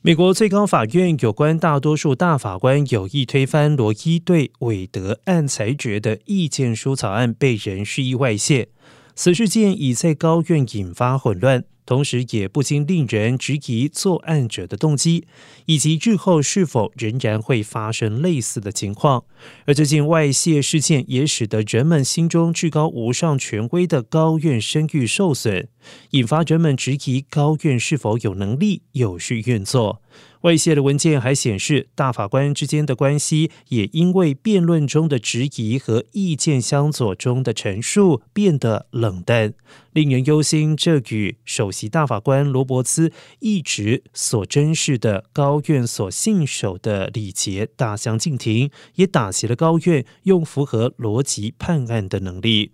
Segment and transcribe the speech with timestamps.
[0.00, 8.68] 美国最高法院有关大多数大法官有意推翻罗伊对韦德案裁决的意见书草案被人蓄意外泄，
[9.16, 11.64] 此事件已在高院引发混乱。
[11.88, 15.26] 同时，也不禁令人质疑作案者的动机，
[15.64, 19.24] 以及日后是否仍然会发生类似的情况。
[19.64, 25.68] 而最近外泄事件也使得人们心中至高无上权威的高院声誉受损，
[26.10, 30.02] 引发人们质疑高院是否有能力有序运作。
[30.42, 39.54] 外泄的文件还显示，大法官之间的关系也因为辩论中的质疑和意见相左中的陈述变得冷淡，
[39.92, 40.76] 令人忧心。
[40.76, 52.72] 这与首席大法官罗伯茨一直所珍视的高院所信守的礼节大相径庭，也打击了高院用符合逻辑判案的能力。